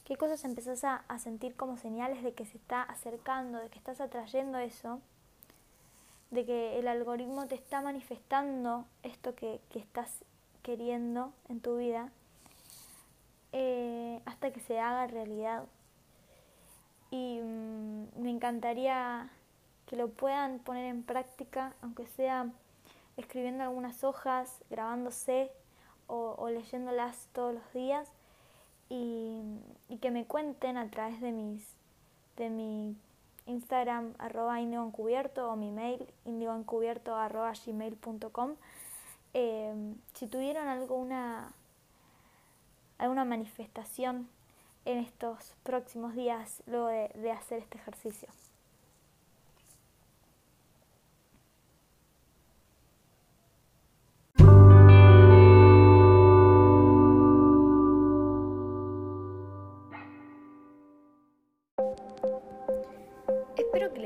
qué 0.04 0.16
cosas 0.16 0.44
empezás 0.44 0.84
a, 0.84 1.04
a 1.08 1.18
sentir 1.18 1.56
como 1.56 1.76
señales 1.76 2.22
de 2.22 2.32
que 2.32 2.46
se 2.46 2.56
está 2.56 2.82
acercando, 2.82 3.58
de 3.58 3.68
que 3.68 3.78
estás 3.78 4.00
atrayendo 4.00 4.58
eso 4.58 5.00
de 6.30 6.44
que 6.44 6.78
el 6.78 6.88
algoritmo 6.88 7.46
te 7.46 7.54
está 7.54 7.80
manifestando 7.80 8.84
esto 9.02 9.34
que, 9.34 9.60
estás 9.74 10.24
queriendo 10.62 11.32
en 11.48 11.60
tu 11.60 11.76
vida 11.76 12.10
eh, 13.52 14.20
hasta 14.24 14.50
que 14.50 14.60
se 14.60 14.80
haga 14.80 15.06
realidad. 15.06 15.64
Y 17.10 17.40
mm, 17.40 18.20
me 18.20 18.30
encantaría 18.30 19.30
que 19.86 19.96
lo 19.96 20.08
puedan 20.08 20.58
poner 20.58 20.86
en 20.86 21.02
práctica, 21.02 21.74
aunque 21.80 22.06
sea 22.08 22.50
escribiendo 23.16 23.62
algunas 23.62 24.04
hojas, 24.04 24.62
grabándose 24.68 25.50
o, 26.08 26.48
leyéndolas 26.50 27.28
todos 27.32 27.54
los 27.54 27.72
días 27.72 28.08
y, 28.88 29.40
y, 29.88 29.98
que 29.98 30.10
me 30.12 30.24
cuenten 30.24 30.76
a 30.76 30.88
través 30.88 31.20
de 31.20 31.32
mis 31.32 31.76
de 32.36 32.50
mi 32.50 32.96
Instagram 33.46 34.14
arroba 34.18 34.60
encubierto 34.60 35.50
o 35.50 35.56
mi 35.56 35.70
mail 35.70 36.06
indigoencubierto 36.24 37.16
arroba 37.16 37.52
gmail.com. 37.52 38.56
Eh, 39.34 39.94
si 40.14 40.26
tuvieron 40.26 40.68
alguna, 40.68 41.52
alguna 42.98 43.24
manifestación 43.24 44.28
en 44.84 44.98
estos 44.98 45.54
próximos 45.62 46.14
días 46.14 46.62
luego 46.66 46.88
de 46.88 47.30
hacer 47.32 47.58
este 47.58 47.78
ejercicio. 47.78 48.28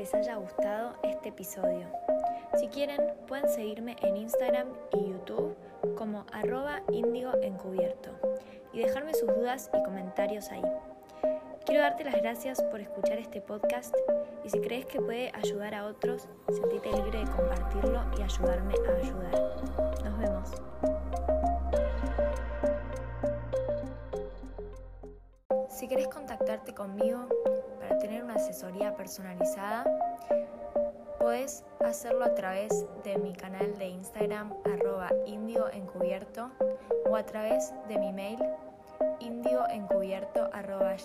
Les 0.01 0.15
haya 0.15 0.35
gustado 0.37 0.95
este 1.03 1.29
episodio. 1.29 1.85
Si 2.59 2.69
quieren, 2.69 2.99
pueden 3.27 3.47
seguirme 3.47 3.97
en 4.01 4.17
Instagram 4.17 4.67
y 4.93 5.11
YouTube 5.11 5.55
como 5.95 6.25
arroba 6.31 6.81
indigo 6.91 7.33
encubierto 7.43 8.09
y 8.73 8.79
dejarme 8.79 9.13
sus 9.13 9.27
dudas 9.27 9.69
y 9.77 9.83
comentarios 9.83 10.49
ahí. 10.49 10.63
Quiero 11.67 11.83
darte 11.83 12.03
las 12.03 12.15
gracias 12.15 12.63
por 12.63 12.81
escuchar 12.81 13.19
este 13.19 13.41
podcast 13.41 13.93
y 14.43 14.49
si 14.49 14.59
crees 14.59 14.87
que 14.87 14.99
puede 14.99 15.31
ayudar 15.35 15.75
a 15.75 15.85
otros, 15.85 16.27
sentite 16.49 16.91
libre 16.91 17.19
de 17.19 17.31
compartirlo 17.31 18.01
y 18.17 18.23
ayudarme 18.23 18.73
a 18.73 18.97
ayudar. 18.97 20.03
Nos 20.03 20.17
vemos. 20.17 20.90
Si 25.81 25.87
querés 25.87 26.09
contactarte 26.09 26.75
conmigo, 26.75 27.27
tener 27.99 28.23
una 28.23 28.35
asesoría 28.35 28.95
personalizada, 28.95 29.83
puedes 31.19 31.65
hacerlo 31.79 32.23
a 32.23 32.35
través 32.35 32.85
de 33.03 33.17
mi 33.17 33.33
canal 33.33 33.75
de 33.79 33.87
Instagram 33.87 34.53
arroba 34.63 35.09
indioencubierto 35.25 36.51
o 37.09 37.15
a 37.15 37.25
través 37.25 37.73
de 37.87 37.97
mi 37.97 38.13
mail 38.13 38.37
indioencubierto 39.21 40.51
arroba. 40.53 40.97